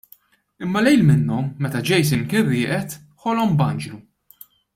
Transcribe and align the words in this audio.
Imma 0.63 0.81
lejl 0.85 1.03
minnhom, 1.09 1.45
meta 1.65 1.81
Jason 1.89 2.23
kien 2.31 2.47
rieqed, 2.55 2.91
ħolom 3.27 3.51
b'Anġlu. 3.61 4.01